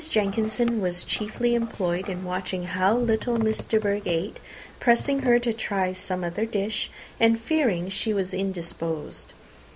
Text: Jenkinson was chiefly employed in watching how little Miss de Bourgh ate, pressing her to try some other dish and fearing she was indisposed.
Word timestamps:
Jenkinson 0.09 0.81
was 0.81 1.03
chiefly 1.03 1.53
employed 1.53 2.09
in 2.09 2.23
watching 2.23 2.63
how 2.63 2.95
little 2.97 3.37
Miss 3.37 3.59
de 3.63 3.79
Bourgh 3.79 4.07
ate, 4.07 4.39
pressing 4.79 5.19
her 5.19 5.37
to 5.37 5.53
try 5.53 5.91
some 5.93 6.23
other 6.23 6.47
dish 6.47 6.89
and 7.19 7.39
fearing 7.39 7.87
she 7.87 8.11
was 8.11 8.33
indisposed. 8.33 9.31